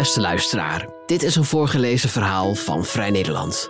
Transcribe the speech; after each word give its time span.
Beste 0.00 0.20
luisteraar, 0.20 0.88
dit 1.06 1.22
is 1.22 1.36
een 1.36 1.44
voorgelezen 1.44 2.08
verhaal 2.08 2.54
van 2.54 2.84
Vrij 2.84 3.10
Nederland. 3.10 3.68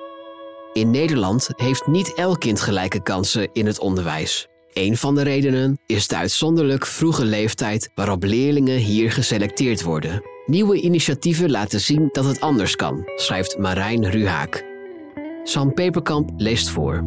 In 0.73 0.91
Nederland 0.91 1.49
heeft 1.57 1.87
niet 1.87 2.15
elk 2.15 2.41
kind 2.41 2.61
gelijke 2.61 3.03
kansen 3.03 3.49
in 3.53 3.67
het 3.67 3.79
onderwijs. 3.79 4.47
Een 4.73 4.97
van 4.97 5.15
de 5.15 5.23
redenen 5.23 5.79
is 5.87 6.09
de 6.09 6.17
uitzonderlijk 6.17 6.87
vroege 6.87 7.25
leeftijd 7.25 7.91
waarop 7.95 8.23
leerlingen 8.23 8.77
hier 8.77 9.13
geselecteerd 9.13 9.83
worden. 9.83 10.23
Nieuwe 10.47 10.81
initiatieven 10.81 11.51
laten 11.51 11.81
zien 11.81 12.09
dat 12.13 12.25
het 12.25 12.41
anders 12.41 12.77
kan, 12.77 13.03
schrijft 13.17 13.59
Marijn 13.59 14.11
Ruhaak. 14.11 14.65
Sam 15.45 15.75
Peperkamp 15.75 16.31
leest 16.37 16.69
voor. 16.69 17.05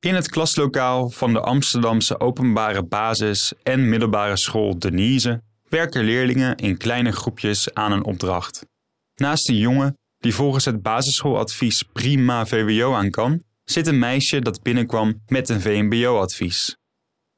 In 0.00 0.14
het 0.14 0.28
klaslokaal 0.28 1.10
van 1.10 1.32
de 1.32 1.40
Amsterdamse 1.40 2.20
openbare 2.20 2.82
basis- 2.82 3.52
en 3.62 3.88
middelbare 3.88 4.36
school 4.36 4.78
Denise 4.78 5.42
werken 5.68 6.04
leerlingen 6.04 6.56
in 6.56 6.76
kleine 6.76 7.12
groepjes 7.12 7.74
aan 7.74 7.92
een 7.92 8.04
opdracht. 8.04 8.66
Naast 9.14 9.48
een 9.48 9.56
jongen 9.56 9.98
die 10.18 10.34
volgens 10.34 10.64
het 10.64 10.82
basisschooladvies 10.82 11.82
prima 11.82 12.46
VWO 12.46 12.94
aan 12.94 13.10
kan, 13.10 13.42
zit 13.64 13.86
een 13.86 13.98
meisje 13.98 14.40
dat 14.40 14.62
binnenkwam 14.62 15.22
met 15.26 15.48
een 15.48 15.60
VMBO-advies. 15.60 16.76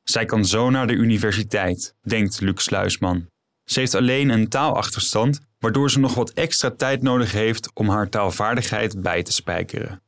Zij 0.03 0.25
kan 0.25 0.45
zo 0.45 0.71
naar 0.71 0.87
de 0.87 0.93
universiteit, 0.93 1.95
denkt 2.01 2.41
Luc 2.41 2.63
Sluisman. 2.63 3.27
Ze 3.65 3.79
heeft 3.79 3.95
alleen 3.95 4.29
een 4.29 4.49
taalachterstand, 4.49 5.41
waardoor 5.59 5.91
ze 5.91 5.99
nog 5.99 6.15
wat 6.15 6.31
extra 6.31 6.71
tijd 6.71 7.03
nodig 7.03 7.33
heeft 7.33 7.71
om 7.75 7.89
haar 7.89 8.09
taalvaardigheid 8.09 9.01
bij 9.03 9.23
te 9.23 9.33
spijkeren. 9.33 10.03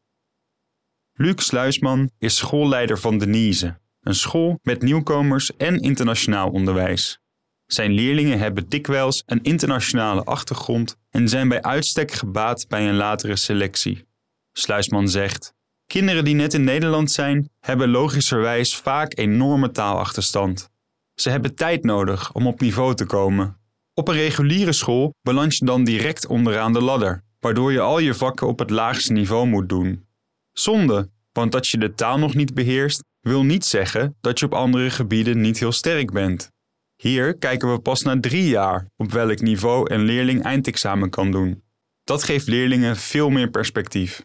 Luc 1.14 1.34
Sluisman 1.36 2.10
is 2.18 2.36
schoolleider 2.36 2.98
van 2.98 3.18
Denise, 3.18 3.78
een 4.00 4.14
school 4.14 4.58
met 4.62 4.82
nieuwkomers 4.82 5.56
en 5.56 5.80
internationaal 5.80 6.50
onderwijs. 6.50 7.20
Zijn 7.66 7.92
leerlingen 7.92 8.38
hebben 8.38 8.68
dikwijls 8.68 9.22
een 9.26 9.42
internationale 9.42 10.24
achtergrond 10.24 10.96
en 11.10 11.28
zijn 11.28 11.48
bij 11.48 11.62
uitstek 11.62 12.12
gebaat 12.12 12.68
bij 12.68 12.88
een 12.88 12.94
latere 12.94 13.36
selectie. 13.36 14.06
Sluisman 14.52 15.08
zegt: 15.08 15.54
Kinderen 15.86 16.24
die 16.24 16.34
net 16.34 16.54
in 16.54 16.64
Nederland 16.64 17.10
zijn, 17.10 17.50
hebben 17.60 17.88
logischerwijs 17.88 18.76
vaak 18.76 19.18
enorme 19.18 19.70
taalachterstand. 19.70 20.70
Ze 21.14 21.30
hebben 21.30 21.54
tijd 21.54 21.84
nodig 21.84 22.32
om 22.32 22.46
op 22.46 22.60
niveau 22.60 22.94
te 22.94 23.06
komen. 23.06 23.56
Op 23.94 24.08
een 24.08 24.14
reguliere 24.14 24.72
school 24.72 25.14
beland 25.22 25.56
je 25.56 25.64
dan 25.64 25.84
direct 25.84 26.26
onderaan 26.26 26.72
de 26.72 26.82
ladder, 26.82 27.22
waardoor 27.40 27.72
je 27.72 27.80
al 27.80 27.98
je 27.98 28.14
vakken 28.14 28.46
op 28.46 28.58
het 28.58 28.70
laagste 28.70 29.12
niveau 29.12 29.46
moet 29.46 29.68
doen. 29.68 30.10
Zonde, 30.52 31.10
want 31.32 31.52
dat 31.52 31.68
je 31.68 31.78
de 31.78 31.94
taal 31.94 32.18
nog 32.18 32.34
niet 32.34 32.54
beheerst, 32.54 33.04
wil 33.20 33.44
niet 33.44 33.64
zeggen 33.64 34.16
dat 34.20 34.38
je 34.38 34.44
op 34.44 34.54
andere 34.54 34.90
gebieden 34.90 35.40
niet 35.40 35.58
heel 35.58 35.72
sterk 35.72 36.12
bent. 36.12 36.50
Hier 36.96 37.38
kijken 37.38 37.72
we 37.72 37.78
pas 37.78 38.02
na 38.02 38.20
drie 38.20 38.48
jaar 38.48 38.86
op 38.96 39.12
welk 39.12 39.40
niveau 39.40 39.94
een 39.94 40.02
leerling 40.02 40.42
eindexamen 40.42 41.10
kan 41.10 41.30
doen. 41.30 41.62
Dat 42.04 42.22
geeft 42.22 42.46
leerlingen 42.46 42.96
veel 42.96 43.30
meer 43.30 43.50
perspectief. 43.50 44.24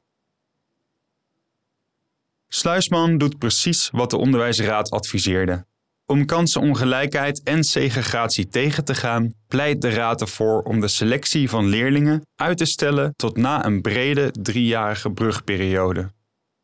Sluisman 2.48 3.18
doet 3.18 3.38
precies 3.38 3.90
wat 3.92 4.10
de 4.10 4.18
onderwijsraad 4.18 4.90
adviseerde. 4.90 5.66
Om 6.06 6.26
kansenongelijkheid 6.26 7.44
en 7.44 7.64
segregatie 7.64 8.48
tegen 8.48 8.86
te 8.86 8.96
gaan, 8.96 9.34
pleit 9.48 9.82
de 9.82 9.90
raad 9.90 10.22
ervoor 10.22 10.62
om 10.62 10.80
de 10.80 10.88
selectie 10.88 11.50
van 11.50 11.66
leerlingen 11.66 12.22
uit 12.36 12.58
te 12.58 12.66
stellen 12.66 13.14
tot 13.16 13.38
na 13.38 13.66
een 13.66 13.82
brede 13.82 14.32
driejarige 14.32 15.12
brugperiode. 15.12 16.16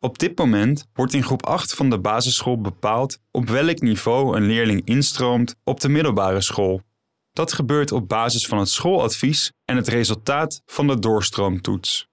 Op 0.03 0.19
dit 0.19 0.37
moment 0.37 0.85
wordt 0.93 1.13
in 1.13 1.23
groep 1.23 1.45
8 1.45 1.73
van 1.73 1.89
de 1.89 1.99
basisschool 1.99 2.61
bepaald 2.61 3.19
op 3.31 3.49
welk 3.49 3.79
niveau 3.79 4.35
een 4.35 4.45
leerling 4.45 4.81
instroomt 4.85 5.55
op 5.63 5.79
de 5.79 5.89
middelbare 5.89 6.41
school. 6.41 6.81
Dat 7.31 7.53
gebeurt 7.53 7.91
op 7.91 8.07
basis 8.07 8.45
van 8.45 8.57
het 8.57 8.69
schooladvies 8.69 9.51
en 9.65 9.75
het 9.75 9.87
resultaat 9.87 10.61
van 10.65 10.87
de 10.87 10.99
doorstroomtoets. 10.99 12.07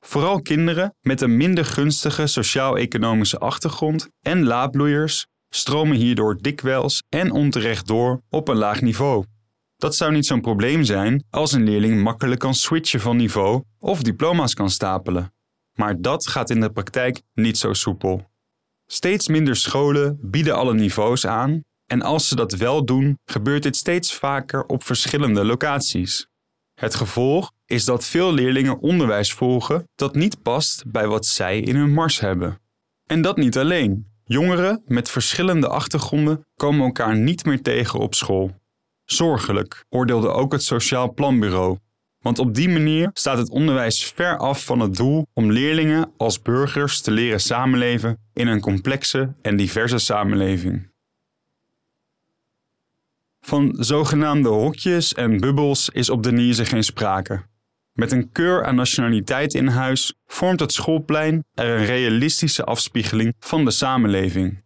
Vooral 0.00 0.42
kinderen 0.42 0.94
met 1.00 1.20
een 1.20 1.36
minder 1.36 1.64
gunstige 1.64 2.26
sociaal-economische 2.26 3.38
achtergrond 3.38 4.08
en 4.20 4.44
laadbloeiers 4.44 5.26
stromen 5.48 5.96
hierdoor 5.96 6.38
dikwijls 6.40 7.02
en 7.08 7.30
onterecht 7.30 7.86
door 7.86 8.20
op 8.30 8.48
een 8.48 8.56
laag 8.56 8.80
niveau. 8.80 9.24
Dat 9.76 9.96
zou 9.96 10.12
niet 10.12 10.26
zo'n 10.26 10.40
probleem 10.40 10.84
zijn 10.84 11.24
als 11.30 11.52
een 11.52 11.64
leerling 11.64 12.02
makkelijk 12.02 12.40
kan 12.40 12.54
switchen 12.54 13.00
van 13.00 13.16
niveau 13.16 13.62
of 13.78 14.02
diploma's 14.02 14.54
kan 14.54 14.70
stapelen. 14.70 15.33
Maar 15.74 16.00
dat 16.00 16.26
gaat 16.26 16.50
in 16.50 16.60
de 16.60 16.70
praktijk 16.70 17.22
niet 17.34 17.58
zo 17.58 17.72
soepel. 17.72 18.30
Steeds 18.86 19.28
minder 19.28 19.56
scholen 19.56 20.18
bieden 20.20 20.54
alle 20.54 20.74
niveaus 20.74 21.26
aan 21.26 21.64
en 21.86 22.02
als 22.02 22.28
ze 22.28 22.36
dat 22.36 22.52
wel 22.52 22.84
doen, 22.84 23.18
gebeurt 23.24 23.62
dit 23.62 23.76
steeds 23.76 24.14
vaker 24.14 24.64
op 24.64 24.82
verschillende 24.82 25.44
locaties. 25.44 26.26
Het 26.74 26.94
gevolg 26.94 27.52
is 27.66 27.84
dat 27.84 28.04
veel 28.04 28.32
leerlingen 28.32 28.78
onderwijs 28.78 29.32
volgen 29.32 29.88
dat 29.94 30.14
niet 30.14 30.42
past 30.42 30.84
bij 30.86 31.06
wat 31.06 31.26
zij 31.26 31.60
in 31.60 31.76
hun 31.76 31.92
mars 31.92 32.20
hebben. 32.20 32.60
En 33.06 33.22
dat 33.22 33.36
niet 33.36 33.58
alleen. 33.58 34.12
Jongeren 34.24 34.82
met 34.86 35.10
verschillende 35.10 35.68
achtergronden 35.68 36.46
komen 36.54 36.84
elkaar 36.84 37.16
niet 37.16 37.44
meer 37.44 37.62
tegen 37.62 37.98
op 37.98 38.14
school. 38.14 38.54
Zorgelijk, 39.04 39.84
oordeelde 39.88 40.28
ook 40.28 40.52
het 40.52 40.62
Sociaal 40.62 41.12
Planbureau 41.12 41.78
want 42.24 42.38
op 42.38 42.54
die 42.54 42.68
manier 42.68 43.10
staat 43.12 43.38
het 43.38 43.50
onderwijs 43.50 44.04
ver 44.04 44.38
af 44.38 44.64
van 44.64 44.80
het 44.80 44.96
doel 44.96 45.26
om 45.32 45.52
leerlingen 45.52 46.12
als 46.16 46.42
burgers 46.42 47.00
te 47.00 47.10
leren 47.10 47.40
samenleven 47.40 48.18
in 48.32 48.46
een 48.46 48.60
complexe 48.60 49.34
en 49.42 49.56
diverse 49.56 49.98
samenleving. 49.98 50.92
Van 53.40 53.76
zogenaamde 53.78 54.48
hokjes 54.48 55.14
en 55.14 55.40
bubbels 55.40 55.88
is 55.88 56.10
op 56.10 56.22
Denise 56.22 56.64
geen 56.64 56.84
sprake. 56.84 57.42
Met 57.92 58.12
een 58.12 58.32
keur 58.32 58.64
aan 58.64 58.74
nationaliteit 58.74 59.54
in 59.54 59.66
huis 59.66 60.14
vormt 60.26 60.60
het 60.60 60.72
schoolplein 60.72 61.44
er 61.54 61.78
een 61.78 61.84
realistische 61.84 62.64
afspiegeling 62.64 63.34
van 63.38 63.64
de 63.64 63.70
samenleving. 63.70 64.62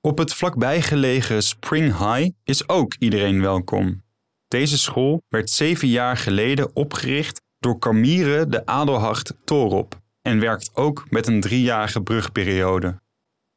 Op 0.00 0.18
het 0.18 0.34
vlakbij 0.34 0.82
gelegen 0.82 1.42
Spring 1.42 1.98
High 1.98 2.30
is 2.44 2.68
ook 2.68 2.94
iedereen 2.98 3.40
welkom. 3.40 4.02
Deze 4.52 4.78
school 4.78 5.22
werd 5.28 5.50
zeven 5.50 5.88
jaar 5.88 6.16
geleden 6.16 6.76
opgericht 6.76 7.40
door 7.58 7.78
Camire 7.78 8.46
de 8.48 8.66
Adelhart 8.66 9.32
Torop 9.44 10.00
en 10.22 10.40
werkt 10.40 10.70
ook 10.74 11.06
met 11.10 11.26
een 11.26 11.40
driejarige 11.40 12.02
brugperiode. 12.02 13.00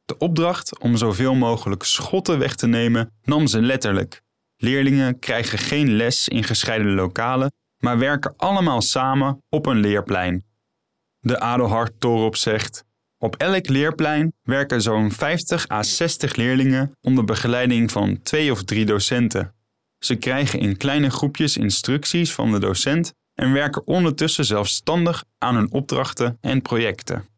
De 0.04 0.18
opdracht 0.18 0.78
om 0.78 0.96
zoveel 0.96 1.34
mogelijk 1.34 1.82
schotten 1.82 2.38
weg 2.38 2.54
te 2.54 2.66
nemen 2.66 3.12
nam 3.22 3.46
ze 3.46 3.60
letterlijk. 3.60 4.22
Leerlingen 4.56 5.18
krijgen 5.18 5.58
geen 5.58 5.96
les 5.96 6.28
in 6.28 6.44
gescheiden 6.44 6.94
lokalen, 6.94 7.52
maar 7.78 7.98
werken 7.98 8.34
allemaal 8.36 8.80
samen 8.80 9.42
op 9.48 9.66
een 9.66 9.80
leerplein. 9.80 10.44
De 11.18 11.40
Adelhart 11.40 12.00
Torop 12.00 12.36
zegt: 12.36 12.84
Op 13.18 13.36
elk 13.36 13.68
leerplein 13.68 14.32
werken 14.42 14.82
zo'n 14.82 15.10
50 15.12 15.70
à 15.70 15.82
60 15.82 16.36
leerlingen 16.36 16.92
onder 17.00 17.24
begeleiding 17.24 17.90
van 17.90 18.22
twee 18.22 18.52
of 18.52 18.62
drie 18.62 18.84
docenten. 18.84 19.55
Ze 19.98 20.14
krijgen 20.14 20.58
in 20.58 20.76
kleine 20.76 21.10
groepjes 21.10 21.56
instructies 21.56 22.32
van 22.32 22.50
de 22.50 22.58
docent 22.58 23.12
en 23.34 23.52
werken 23.52 23.86
ondertussen 23.86 24.44
zelfstandig 24.44 25.24
aan 25.38 25.54
hun 25.54 25.72
opdrachten 25.72 26.38
en 26.40 26.62
projecten. 26.62 27.28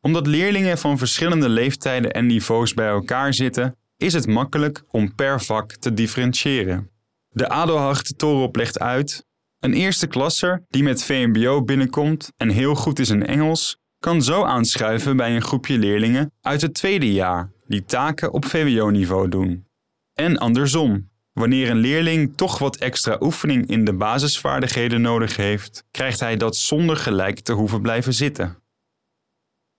Omdat 0.00 0.26
leerlingen 0.26 0.78
van 0.78 0.98
verschillende 0.98 1.48
leeftijden 1.48 2.12
en 2.12 2.26
niveaus 2.26 2.74
bij 2.74 2.88
elkaar 2.88 3.34
zitten, 3.34 3.76
is 3.96 4.12
het 4.12 4.26
makkelijk 4.26 4.84
om 4.90 5.14
per 5.14 5.42
vak 5.42 5.72
te 5.72 5.94
differentiëren. 5.94 6.90
De 7.28 7.48
Adelhart 7.48 8.18
Torop 8.18 8.56
legt 8.56 8.78
uit: 8.78 9.26
een 9.58 9.72
eerste 9.72 10.06
klasser 10.06 10.64
die 10.68 10.82
met 10.82 11.04
VMBO 11.04 11.62
binnenkomt 11.62 12.32
en 12.36 12.48
heel 12.48 12.74
goed 12.74 12.98
is 12.98 13.10
in 13.10 13.26
Engels, 13.26 13.78
kan 13.98 14.22
zo 14.22 14.42
aanschuiven 14.42 15.16
bij 15.16 15.34
een 15.34 15.42
groepje 15.42 15.78
leerlingen 15.78 16.32
uit 16.40 16.62
het 16.62 16.74
tweede 16.74 17.12
jaar 17.12 17.50
die 17.66 17.84
taken 17.84 18.32
op 18.32 18.44
VWO-niveau 18.44 19.28
doen. 19.28 19.66
En 20.14 20.38
andersom. 20.38 21.10
Wanneer 21.38 21.70
een 21.70 21.76
leerling 21.76 22.36
toch 22.36 22.58
wat 22.58 22.76
extra 22.76 23.16
oefening 23.20 23.66
in 23.66 23.84
de 23.84 23.92
basisvaardigheden 23.92 25.00
nodig 25.00 25.36
heeft, 25.36 25.84
krijgt 25.90 26.20
hij 26.20 26.36
dat 26.36 26.56
zonder 26.56 26.96
gelijk 26.96 27.40
te 27.40 27.52
hoeven 27.52 27.80
blijven 27.80 28.14
zitten. 28.14 28.62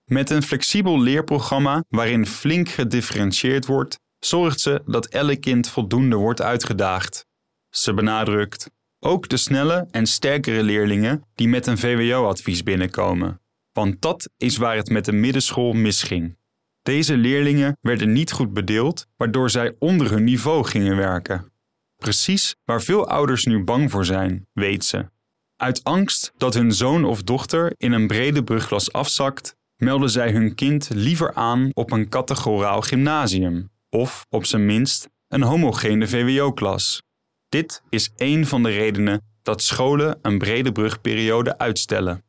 Met 0.04 0.30
een 0.30 0.42
flexibel 0.42 1.00
leerprogramma 1.00 1.84
waarin 1.88 2.26
flink 2.26 2.68
gedifferentieerd 2.68 3.66
wordt, 3.66 4.00
zorgt 4.18 4.60
ze 4.60 4.82
dat 4.86 5.06
elk 5.06 5.40
kind 5.40 5.68
voldoende 5.68 6.16
wordt 6.16 6.42
uitgedaagd. 6.42 7.26
Ze 7.70 7.94
benadrukt 7.94 8.70
ook 9.00 9.28
de 9.28 9.36
snelle 9.36 9.88
en 9.90 10.06
sterkere 10.06 10.62
leerlingen 10.62 11.24
die 11.34 11.48
met 11.48 11.66
een 11.66 11.78
VWO-advies 11.78 12.62
binnenkomen, 12.62 13.40
want 13.72 14.02
dat 14.02 14.30
is 14.36 14.56
waar 14.56 14.76
het 14.76 14.90
met 14.90 15.04
de 15.04 15.12
middenschool 15.12 15.72
misging. 15.72 16.36
Deze 16.88 17.16
leerlingen 17.16 17.78
werden 17.80 18.12
niet 18.12 18.32
goed 18.32 18.52
bedeeld, 18.52 19.06
waardoor 19.16 19.50
zij 19.50 19.76
onder 19.78 20.10
hun 20.10 20.24
niveau 20.24 20.64
gingen 20.64 20.96
werken. 20.96 21.52
Precies 21.96 22.56
waar 22.64 22.82
veel 22.82 23.08
ouders 23.08 23.44
nu 23.44 23.64
bang 23.64 23.90
voor 23.90 24.04
zijn, 24.04 24.46
weet 24.52 24.84
ze. 24.84 25.10
Uit 25.56 25.84
angst 25.84 26.32
dat 26.36 26.54
hun 26.54 26.72
zoon 26.72 27.04
of 27.04 27.22
dochter 27.22 27.72
in 27.76 27.92
een 27.92 28.06
brede 28.06 28.44
brugklas 28.44 28.92
afzakt, 28.92 29.56
melden 29.76 30.10
zij 30.10 30.32
hun 30.32 30.54
kind 30.54 30.90
liever 30.94 31.34
aan 31.34 31.70
op 31.72 31.90
een 31.92 32.08
categoraal 32.08 32.80
gymnasium, 32.80 33.70
of 33.90 34.26
op 34.28 34.44
zijn 34.44 34.66
minst 34.66 35.08
een 35.28 35.42
homogene 35.42 36.08
VWO-klas. 36.08 37.02
Dit 37.48 37.82
is 37.88 38.10
één 38.16 38.46
van 38.46 38.62
de 38.62 38.70
redenen 38.70 39.22
dat 39.42 39.62
scholen 39.62 40.18
een 40.22 40.38
brede 40.38 40.72
brugperiode 40.72 41.58
uitstellen. 41.58 42.24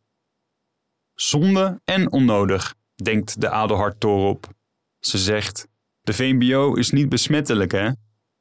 Zonde 1.13 1.81
en 1.85 2.11
onnodig, 2.11 2.75
denkt 3.03 3.41
de 3.41 3.49
Adelhard 3.49 3.99
Torop. 3.99 4.47
Ze 4.99 5.17
zegt: 5.17 5.67
De 6.01 6.13
VMBO 6.13 6.73
is 6.73 6.89
niet 6.89 7.09
besmettelijk, 7.09 7.71
hè? 7.71 7.89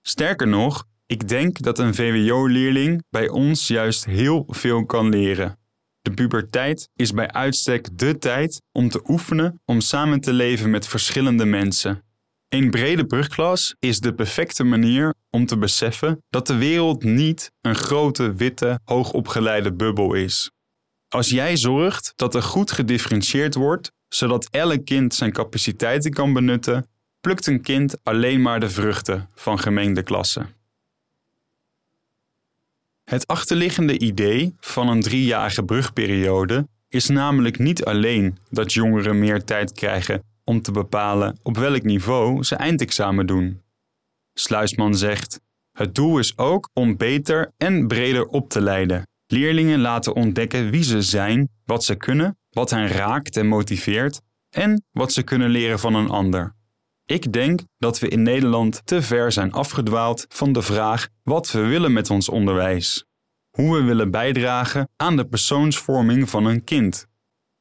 Sterker 0.02 0.48
nog, 0.48 0.84
ik 1.06 1.28
denk 1.28 1.62
dat 1.62 1.78
een 1.78 1.94
VWO-leerling 1.94 3.04
bij 3.10 3.28
ons 3.28 3.66
juist 3.66 4.04
heel 4.04 4.44
veel 4.48 4.86
kan 4.86 5.08
leren. 5.08 5.58
De 6.02 6.10
puberteit 6.14 6.88
is 6.96 7.12
bij 7.12 7.30
uitstek 7.30 7.98
de 7.98 8.18
tijd 8.18 8.62
om 8.72 8.88
te 8.88 9.00
oefenen 9.06 9.60
om 9.64 9.80
samen 9.80 10.20
te 10.20 10.32
leven 10.32 10.70
met 10.70 10.86
verschillende 10.86 11.44
mensen. 11.44 12.02
Een 12.48 12.70
brede 12.70 13.06
brugklas 13.06 13.74
is 13.78 14.00
de 14.00 14.14
perfecte 14.14 14.64
manier 14.64 15.14
om 15.30 15.46
te 15.46 15.58
beseffen 15.58 16.22
dat 16.28 16.46
de 16.46 16.56
wereld 16.56 17.04
niet 17.04 17.52
een 17.60 17.74
grote, 17.74 18.34
witte, 18.34 18.80
hoogopgeleide 18.84 19.72
bubbel 19.72 20.14
is. 20.14 20.50
Als 21.08 21.28
jij 21.28 21.56
zorgt 21.56 22.12
dat 22.16 22.34
er 22.34 22.42
goed 22.42 22.70
gedifferentieerd 22.72 23.54
wordt, 23.54 23.92
zodat 24.08 24.48
elk 24.50 24.84
kind 24.84 25.14
zijn 25.14 25.32
capaciteiten 25.32 26.12
kan 26.12 26.32
benutten, 26.32 26.86
plukt 27.20 27.46
een 27.46 27.60
kind 27.60 27.96
alleen 28.02 28.42
maar 28.42 28.60
de 28.60 28.70
vruchten 28.70 29.28
van 29.34 29.58
gemengde 29.58 30.02
klassen. 30.02 30.56
Het 33.04 33.26
achterliggende 33.26 33.98
idee 33.98 34.54
van 34.60 34.88
een 34.88 35.00
driejarige 35.00 35.62
brugperiode 35.62 36.68
is 36.88 37.08
namelijk 37.08 37.58
niet 37.58 37.84
alleen 37.84 38.38
dat 38.50 38.72
jongeren 38.72 39.18
meer 39.18 39.44
tijd 39.44 39.72
krijgen 39.72 40.22
om 40.44 40.62
te 40.62 40.72
bepalen 40.72 41.38
op 41.42 41.56
welk 41.56 41.82
niveau 41.82 42.42
ze 42.42 42.56
eindexamen 42.56 43.26
doen. 43.26 43.62
Sluisman 44.34 44.96
zegt: 44.96 45.40
Het 45.72 45.94
doel 45.94 46.18
is 46.18 46.38
ook 46.38 46.70
om 46.72 46.96
beter 46.96 47.52
en 47.56 47.86
breder 47.86 48.26
op 48.26 48.50
te 48.50 48.60
leiden. 48.60 49.06
Leerlingen 49.26 49.80
laten 49.80 50.14
ontdekken 50.14 50.70
wie 50.70 50.82
ze 50.82 51.02
zijn, 51.02 51.48
wat 51.64 51.84
ze 51.84 51.94
kunnen, 51.94 52.37
wat 52.50 52.70
hen 52.70 52.88
raakt 52.88 53.36
en 53.36 53.46
motiveert 53.46 54.20
en 54.50 54.84
wat 54.90 55.12
ze 55.12 55.22
kunnen 55.22 55.50
leren 55.50 55.78
van 55.78 55.94
een 55.94 56.08
ander. 56.08 56.56
Ik 57.04 57.32
denk 57.32 57.60
dat 57.78 57.98
we 57.98 58.08
in 58.08 58.22
Nederland 58.22 58.80
te 58.84 59.02
ver 59.02 59.32
zijn 59.32 59.52
afgedwaald 59.52 60.26
van 60.28 60.52
de 60.52 60.62
vraag 60.62 61.08
wat 61.22 61.50
we 61.50 61.60
willen 61.60 61.92
met 61.92 62.10
ons 62.10 62.28
onderwijs. 62.28 63.04
Hoe 63.50 63.76
we 63.76 63.82
willen 63.82 64.10
bijdragen 64.10 64.88
aan 64.96 65.16
de 65.16 65.24
persoonsvorming 65.24 66.30
van 66.30 66.44
een 66.44 66.64
kind. 66.64 67.06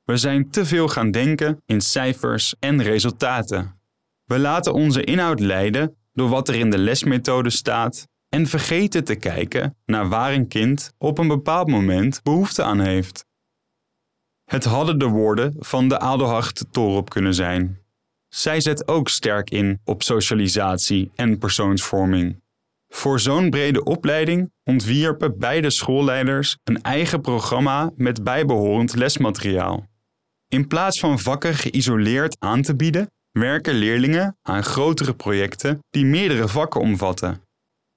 We 0.04 0.18
zijn 0.18 0.50
te 0.50 0.66
veel 0.66 0.88
gaan 0.88 1.12
denken 1.12 1.62
in 1.66 1.82
cijfers 1.82 2.56
en 2.60 2.84
resultaten. 2.84 3.80
We 4.24 4.40
laten 4.40 4.74
onze 4.74 5.04
inhoud 5.04 5.40
leiden 5.40 5.96
door 6.14 6.30
wat 6.30 6.48
er 6.48 6.56
in 6.56 6.70
de 6.70 6.78
lesmethode 6.78 7.50
staat 7.50 8.08
en 8.30 8.48
vergeten 8.48 9.04
te 9.04 9.16
kijken 9.16 9.78
naar 9.86 10.10
waar 10.10 10.34
een 10.34 10.48
kind 10.48 10.94
op 10.98 11.18
een 11.18 11.28
bepaald 11.28 11.68
moment 11.68 12.24
behoefte 12.24 12.64
aan 12.64 12.80
heeft. 12.80 13.26
Het 14.50 14.64
hadden 14.64 15.00
de 15.00 15.06
woorden 15.06 15.56
van 15.60 15.88
de 15.88 16.00
Adelhard 16.00 16.66
Torop 16.72 17.10
kunnen 17.10 17.34
zijn. 17.34 17.80
Zij 18.28 18.62
zet 18.62 18.88
ook 18.88 19.10
sterk 19.10 19.50
in 19.50 19.80
op 19.84 20.04
socialisatie 20.04 21.12
en 21.16 21.38
persoonsvorming. 21.38 22.42
Voor 22.88 23.20
zo'n 23.20 23.50
brede 23.50 23.84
opleiding 23.84 24.52
ontwierpen 24.64 25.38
beide 25.40 25.70
schoolleiders 25.70 26.58
een 26.64 26.82
eigen 26.82 27.22
programma 27.22 27.92
met 27.96 28.24
bijbehorend 28.24 28.96
lesmateriaal. 28.96 29.86
In 30.48 30.68
plaats 30.68 31.00
van 31.00 31.20
vakken 31.20 31.54
geïsoleerd 31.54 32.36
aan 32.40 32.62
te 32.62 32.76
bieden, 32.76 33.12
werken 33.32 33.74
leerlingen 33.74 34.38
aan 34.42 34.64
grotere 34.64 35.14
projecten 35.14 35.80
die 35.90 36.06
meerdere 36.06 36.48
vakken 36.48 36.82
omvatten. 36.82 37.42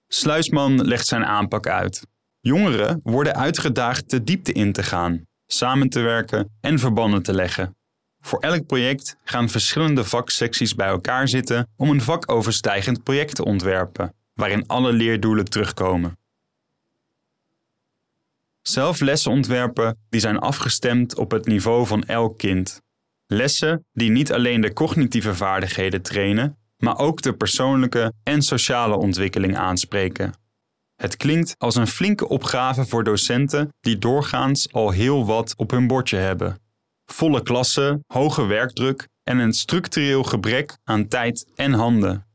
Sluisman 0.06 0.84
legt 0.84 1.06
zijn 1.06 1.24
aanpak 1.24 1.66
uit. 1.66 2.06
Jongeren 2.40 3.00
worden 3.02 3.36
uitgedaagd 3.36 4.10
de 4.10 4.24
diepte 4.24 4.52
in 4.52 4.72
te 4.72 4.82
gaan, 4.82 5.28
samen 5.52 5.88
te 5.88 6.00
werken 6.00 6.50
en 6.60 6.78
verbanden 6.78 7.22
te 7.22 7.34
leggen. 7.34 7.76
Voor 8.20 8.38
elk 8.38 8.66
project 8.66 9.16
gaan 9.24 9.48
verschillende 9.48 10.04
vaksecties 10.04 10.74
bij 10.74 10.88
elkaar 10.88 11.28
zitten 11.28 11.68
om 11.76 11.90
een 11.90 12.00
vakoverstijgend 12.00 13.02
project 13.02 13.34
te 13.34 13.44
ontwerpen, 13.44 14.14
waarin 14.34 14.66
alle 14.66 14.92
leerdoelen 14.92 15.44
terugkomen. 15.44 16.18
Zelf 18.62 19.00
lessen 19.00 19.30
ontwerpen 19.30 19.98
die 20.08 20.20
zijn 20.20 20.38
afgestemd 20.38 21.16
op 21.16 21.30
het 21.30 21.46
niveau 21.46 21.86
van 21.86 22.04
elk 22.04 22.38
kind. 22.38 22.80
Lessen 23.26 23.84
die 23.92 24.10
niet 24.10 24.32
alleen 24.32 24.60
de 24.60 24.72
cognitieve 24.72 25.34
vaardigheden 25.34 26.02
trainen, 26.02 26.58
maar 26.76 26.98
ook 26.98 27.22
de 27.22 27.34
persoonlijke 27.34 28.12
en 28.22 28.42
sociale 28.42 28.96
ontwikkeling 28.96 29.56
aanspreken. 29.56 30.32
Het 31.00 31.16
klinkt 31.16 31.54
als 31.58 31.76
een 31.76 31.86
flinke 31.86 32.28
opgave 32.28 32.84
voor 32.84 33.04
docenten 33.04 33.68
die 33.80 33.98
doorgaans 33.98 34.72
al 34.72 34.90
heel 34.90 35.26
wat 35.26 35.54
op 35.56 35.70
hun 35.70 35.86
bordje 35.86 36.16
hebben. 36.16 36.60
Volle 37.04 37.42
klassen, 37.42 38.04
hoge 38.06 38.46
werkdruk 38.46 39.08
en 39.22 39.38
een 39.38 39.52
structureel 39.52 40.22
gebrek 40.22 40.76
aan 40.84 41.08
tijd 41.08 41.50
en 41.54 41.72
handen. 41.72 42.26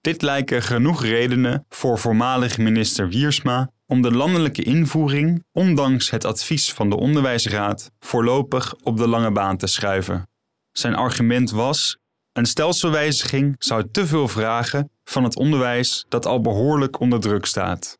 Dit 0.00 0.22
lijken 0.22 0.62
genoeg 0.62 1.02
redenen 1.02 1.64
voor 1.68 1.98
voormalig 1.98 2.58
minister 2.58 3.08
Wiersma 3.08 3.70
om 3.86 4.02
de 4.02 4.12
landelijke 4.12 4.62
invoering, 4.62 5.44
ondanks 5.52 6.10
het 6.10 6.24
advies 6.24 6.72
van 6.72 6.90
de 6.90 6.96
Onderwijsraad, 6.96 7.90
voorlopig 7.98 8.74
op 8.82 8.96
de 8.96 9.08
lange 9.08 9.32
baan 9.32 9.56
te 9.56 9.66
schuiven. 9.66 10.28
Zijn 10.72 10.94
argument 10.94 11.50
was: 11.50 11.98
een 12.32 12.46
stelselwijziging 12.46 13.54
zou 13.58 13.90
te 13.90 14.06
veel 14.06 14.28
vragen 14.28 14.90
van 15.04 15.24
het 15.24 15.36
onderwijs 15.36 16.04
dat 16.08 16.26
al 16.26 16.40
behoorlijk 16.40 17.00
onder 17.00 17.20
druk 17.20 17.46
staat. 17.46 17.98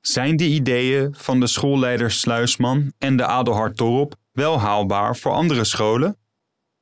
Zijn 0.00 0.36
de 0.36 0.46
ideeën 0.46 1.14
van 1.14 1.40
de 1.40 1.46
schoolleider 1.46 2.10
Sluisman 2.10 2.92
en 2.98 3.16
de 3.16 3.26
Adelhard 3.26 3.76
Torop 3.76 4.14
wel 4.32 4.60
haalbaar 4.60 5.16
voor 5.16 5.32
andere 5.32 5.64
scholen? 5.64 6.16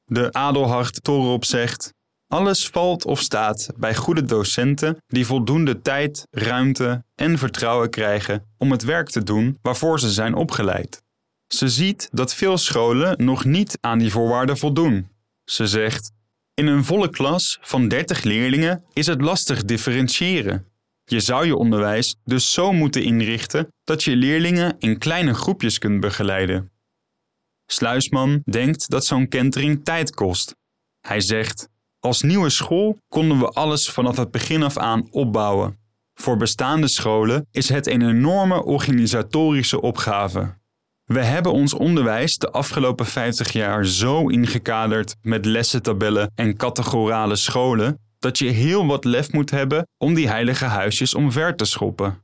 De 0.05 0.33
Adelhard 0.33 1.03
Torop 1.05 1.45
zegt: 1.45 1.95
alles 2.29 2.69
valt 2.69 3.05
of 3.05 3.21
staat 3.21 3.69
bij 3.77 3.95
goede 3.95 4.25
docenten 4.25 4.97
die 5.07 5.27
voldoende 5.27 5.83
tijd, 5.83 6.27
ruimte 6.31 7.05
en 7.15 7.39
vertrouwen 7.39 7.91
krijgen 7.91 8.45
om 8.59 8.71
het 8.71 8.83
werk 8.83 9.09
te 9.09 9.23
doen 9.23 9.59
waarvoor 9.63 10.01
ze 10.01 10.11
zijn 10.11 10.35
opgeleid. 10.35 11.03
Ze 11.47 11.69
ziet 11.69 12.09
dat 12.13 12.35
veel 12.35 12.59
scholen 12.59 13.25
nog 13.25 13.45
niet 13.45 13.79
aan 13.81 13.99
die 13.99 14.11
voorwaarden 14.11 14.59
voldoen. 14.59 15.09
Ze 15.45 15.67
zegt: 15.67 16.11
In 16.55 16.67
een 16.67 16.85
volle 16.85 17.11
klas 17.11 17.59
van 17.61 17.89
30 17.89 18.23
leerlingen 18.23 18.85
is 18.93 19.07
het 19.07 19.21
lastig 19.21 19.65
differentiëren. 19.65 20.67
Je 21.09 21.21
zou 21.21 21.47
je 21.47 21.57
onderwijs 21.57 22.17
dus 22.25 22.53
zo 22.53 22.73
moeten 22.73 23.03
inrichten 23.03 23.69
dat 23.85 24.03
je 24.03 24.17
leerlingen 24.17 24.77
in 24.79 24.99
kleine 24.99 25.35
groepjes 25.35 25.79
kunt 25.79 26.01
begeleiden. 26.01 26.71
Sluisman 27.67 28.43
denkt 28.45 28.91
dat 28.91 29.05
zo'n 29.05 29.29
kentering 29.29 29.85
tijd 29.85 30.15
kost. 30.15 30.55
Hij 31.01 31.21
zegt: 31.21 31.69
Als 31.99 32.23
nieuwe 32.23 32.51
school 32.51 32.99
konden 33.09 33.39
we 33.39 33.49
alles 33.49 33.91
vanaf 33.91 34.17
het 34.17 34.31
begin 34.31 34.63
af 34.63 34.77
aan 34.77 35.13
opbouwen. 35.13 35.79
Voor 36.15 36.37
bestaande 36.37 36.89
scholen 36.89 37.47
is 37.51 37.69
het 37.69 37.87
een 37.87 38.09
enorme 38.09 38.65
organisatorische 38.65 39.81
opgave. 39.81 40.59
We 41.05 41.23
hebben 41.23 41.53
ons 41.53 41.75
onderwijs 41.75 42.39
de 42.39 42.51
afgelopen 42.51 43.07
50 43.07 43.53
jaar 43.53 43.87
zo 43.87 44.29
ingekaderd 44.29 45.17
met 45.23 45.45
lessentabellen 45.45 46.33
en 46.35 46.57
categorale 46.57 47.37
scholen 47.37 48.06
dat 48.19 48.39
je 48.39 48.49
heel 48.49 48.87
wat 48.87 49.05
lef 49.05 49.33
moet 49.33 49.51
hebben 49.51 49.89
om 49.99 50.15
die 50.15 50.29
heilige 50.29 50.65
huisjes 50.65 51.15
omver 51.15 51.57
te 51.57 51.65
schoppen. 51.65 52.23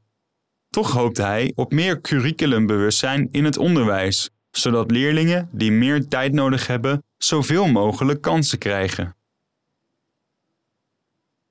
Toch 0.70 0.90
hoopt 0.90 1.16
hij 1.16 1.52
op 1.54 1.72
meer 1.72 2.00
curriculumbewustzijn 2.00 3.28
in 3.30 3.44
het 3.44 3.56
onderwijs, 3.56 4.30
zodat 4.50 4.90
leerlingen 4.90 5.48
die 5.52 5.72
meer 5.72 6.08
tijd 6.08 6.32
nodig 6.32 6.66
hebben, 6.66 7.04
zoveel 7.16 7.66
mogelijk 7.66 8.20
kansen 8.20 8.58
krijgen. 8.58 9.16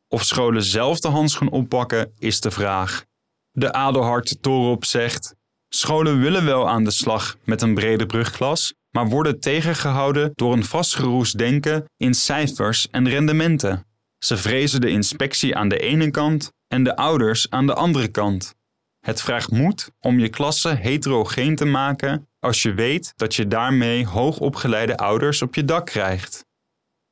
Of 0.08 0.24
scholen 0.24 0.64
zelf 0.64 1.00
de 1.00 1.08
handschoen 1.08 1.50
oppakken, 1.50 2.14
is 2.18 2.40
de 2.40 2.52
vraag. 2.52 3.06
De 3.52 3.74
Adelhard 3.74 4.38
Torop 4.42 4.86
zegt: 4.86 5.36
Scholen 5.70 6.20
willen 6.20 6.46
wel 6.46 6.70
aan 6.70 6.84
de 6.84 6.92
slag 6.92 7.38
met 7.44 7.62
een 7.62 7.74
brede 7.74 8.06
brugklas, 8.06 8.74
maar 8.92 9.08
worden 9.08 9.40
tegengehouden 9.40 10.32
door 10.36 10.54
een 10.54 10.66
vastgeroest 10.66 11.38
denken 11.38 11.86
in 11.98 12.14
cijfers 12.14 12.90
en 12.90 13.10
rendementen. 13.10 13.86
Ze 14.24 14.38
vrezen 14.38 14.82
de 14.82 14.90
inspectie 14.90 15.56
aan 15.56 15.70
de 15.70 15.80
ene 15.80 16.12
kant 16.12 16.52
en 16.68 16.84
de 16.84 16.96
ouders 16.96 17.50
aan 17.50 17.66
de 17.66 17.74
andere 17.74 18.08
kant. 18.08 18.56
Het 19.00 19.22
vraagt 19.22 19.52
moed 19.52 19.92
om 20.00 20.20
je 20.20 20.30
klasse 20.30 20.70
heterogeen 20.70 21.56
te 21.56 21.66
maken 21.66 22.28
als 22.40 22.62
je 22.62 22.74
weet 22.74 23.14
dat 23.16 23.36
je 23.36 23.48
daarmee 23.48 24.06
hoogopgeleide 24.06 24.98
ouders 24.98 25.42
op 25.42 25.56
je 25.56 25.66
dak 25.66 25.86
krijgt. 25.86 26.46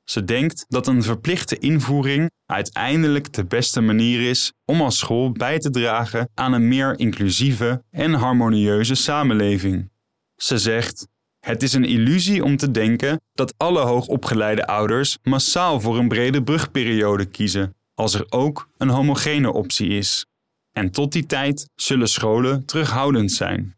Ze 0.04 0.24
denkt 0.24 0.66
dat 0.68 0.88
een 0.88 1.04
verplichte 1.04 1.58
invoering 1.58 2.32
uiteindelijk 2.46 3.34
de 3.34 3.46
beste 3.46 3.82
manier 3.82 4.30
is 4.30 4.54
om 4.66 4.82
als 4.82 4.98
school 4.98 5.32
bij 5.32 5.60
te 5.60 5.70
dragen 5.70 6.30
aan 6.34 6.54
een 6.54 6.68
meer 6.68 7.00
inclusieve 7.00 7.84
en 7.92 8.13
harmonieuze 8.13 8.96
samenleving. 8.96 9.92
Ze 10.36 10.58
zegt: 10.58 11.08
Het 11.50 11.63
is 11.63 11.74
een 11.74 11.86
illusie 11.86 12.44
om 12.44 12.58
te 12.58 12.72
denken 12.72 13.22
dat 13.34 13.53
alle 13.58 13.79
hoogopgeleide 13.79 14.68
ouders 14.68 15.18
massaal 15.24 15.79
voor 15.79 15.98
een 15.98 16.08
brede 16.08 16.44
brugperiode 16.44 17.25
kiezen, 17.25 17.75
als 17.94 18.13
er 18.13 18.25
ook 18.29 18.70
een 18.77 18.89
homogene 18.89 19.53
optie 19.53 19.89
is. 19.89 20.25
En 20.72 20.91
tot 20.91 21.12
die 21.12 21.25
tijd 21.25 21.70
zullen 21.75 22.08
scholen 22.08 22.65
terughoudend 22.65 23.32
zijn. 23.32 23.75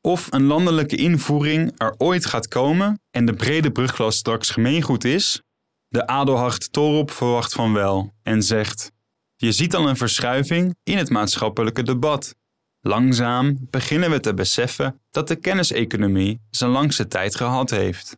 Of 0.00 0.32
een 0.32 0.44
landelijke 0.44 0.96
invoering 0.96 1.72
er 1.76 1.94
ooit 1.98 2.26
gaat 2.26 2.48
komen 2.48 3.00
en 3.10 3.24
de 3.24 3.34
brede 3.34 3.72
brugklas 3.72 4.16
straks 4.16 4.50
gemeengoed 4.50 5.04
is, 5.04 5.42
de 5.88 6.06
Adelhard 6.06 6.72
Torop 6.72 7.10
verwacht 7.10 7.52
van 7.52 7.72
wel 7.72 8.12
en 8.22 8.42
zegt: 8.42 8.92
Je 9.36 9.52
ziet 9.52 9.74
al 9.74 9.88
een 9.88 9.96
verschuiving 9.96 10.76
in 10.82 10.98
het 10.98 11.10
maatschappelijke 11.10 11.82
debat. 11.82 12.34
Langzaam 12.80 13.56
beginnen 13.70 14.10
we 14.10 14.20
te 14.20 14.34
beseffen 14.34 15.00
dat 15.10 15.28
de 15.28 15.36
kenniseconomie 15.36 16.40
zijn 16.50 16.70
langste 16.70 17.08
tijd 17.08 17.36
gehad 17.36 17.70
heeft. 17.70 18.16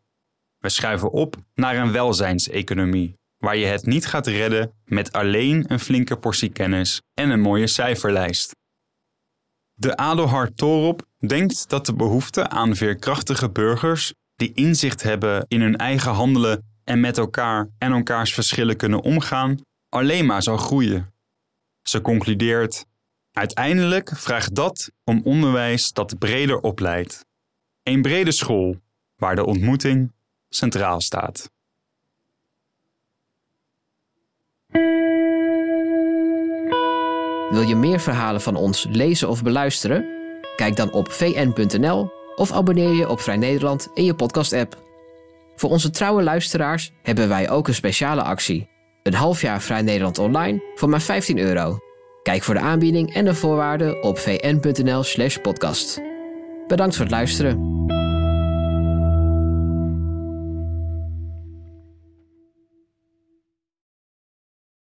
We 0.58 0.68
schuiven 0.68 1.10
op 1.10 1.36
naar 1.54 1.76
een 1.76 1.92
welzijnseconomie, 1.92 3.14
waar 3.38 3.56
je 3.56 3.66
het 3.66 3.86
niet 3.86 4.06
gaat 4.06 4.26
redden 4.26 4.72
met 4.84 5.12
alleen 5.12 5.64
een 5.68 5.80
flinke 5.80 6.16
portie 6.16 6.48
kennis 6.48 7.00
en 7.14 7.30
een 7.30 7.40
mooie 7.40 7.66
cijferlijst. 7.66 8.54
De 9.74 9.96
Adelhard 9.96 10.56
Torop 10.56 11.06
denkt 11.18 11.68
dat 11.68 11.86
de 11.86 11.94
behoefte 11.94 12.48
aan 12.48 12.76
veerkrachtige 12.76 13.50
burgers 13.50 14.12
die 14.34 14.52
inzicht 14.54 15.02
hebben 15.02 15.44
in 15.48 15.60
hun 15.60 15.76
eigen 15.76 16.12
handelen 16.12 16.64
en 16.84 17.00
met 17.00 17.18
elkaar 17.18 17.68
en 17.78 17.92
elkaars 17.92 18.34
verschillen 18.34 18.76
kunnen 18.76 19.02
omgaan, 19.02 19.60
alleen 19.88 20.26
maar 20.26 20.42
zal 20.42 20.56
groeien. 20.56 21.12
Ze 21.82 22.00
concludeert: 22.00 22.86
Uiteindelijk 23.32 24.10
vraagt 24.14 24.54
dat 24.54 24.90
om 25.04 25.20
onderwijs 25.24 25.92
dat 25.92 26.18
breder 26.18 26.60
opleidt. 26.60 27.24
Een 27.82 28.02
brede 28.02 28.32
school 28.32 28.76
waar 29.16 29.34
de 29.34 29.44
ontmoeting 29.44 30.12
centraal 30.48 31.00
staat. 31.00 31.50
Wil 37.50 37.62
je 37.62 37.74
meer 37.76 38.00
verhalen 38.00 38.40
van 38.40 38.56
ons 38.56 38.86
lezen 38.90 39.28
of 39.28 39.42
beluisteren? 39.42 40.06
Kijk 40.56 40.76
dan 40.76 40.92
op 40.92 41.12
vn.nl 41.12 42.10
of 42.36 42.52
abonneer 42.52 42.92
je 42.92 43.08
op 43.08 43.20
Vrij 43.20 43.36
Nederland 43.36 43.88
in 43.94 44.04
je 44.04 44.14
podcast-app. 44.14 44.82
Voor 45.56 45.70
onze 45.70 45.90
trouwe 45.90 46.22
luisteraars 46.22 46.92
hebben 47.02 47.28
wij 47.28 47.50
ook 47.50 47.68
een 47.68 47.74
speciale 47.74 48.22
actie. 48.22 48.68
Een 49.02 49.14
half 49.14 49.40
jaar 49.40 49.62
Vrij 49.62 49.82
Nederland 49.82 50.18
online 50.18 50.72
voor 50.74 50.88
maar 50.88 51.00
15 51.00 51.38
euro. 51.38 51.78
Kijk 52.22 52.42
voor 52.42 52.54
de 52.54 52.60
aanbieding 52.60 53.14
en 53.14 53.24
de 53.24 53.34
voorwaarden 53.34 54.02
op 54.02 54.18
vn.nl/podcast. 54.18 56.00
Bedankt 56.66 56.96
voor 56.96 57.04
het 57.04 57.14
luisteren. 57.14 58.01